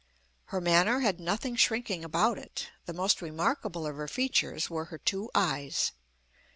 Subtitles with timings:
[0.45, 2.71] Her manner had nothing shrinking about it.
[2.87, 5.91] The most remarkable of her features were her two eyes.